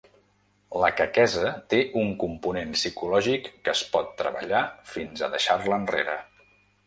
[0.83, 4.61] La quequesa té un component psicològic que es pot treballar
[4.95, 6.17] fins a deixar-la enrere.